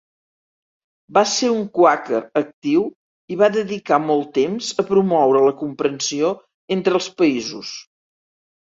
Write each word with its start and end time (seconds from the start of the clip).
Va 1.17 1.21
ser 1.33 1.49
un 1.55 1.59
quàquer 1.79 2.21
actiu 2.41 2.87
i 3.35 3.39
va 3.43 3.51
dedicar 3.59 4.01
molt 4.09 4.33
temps 4.41 4.71
a 4.85 4.89
promoure 4.91 5.47
la 5.51 5.57
comprensió 5.63 6.37
entre 6.79 7.01
els 7.03 7.15
països. 7.23 7.81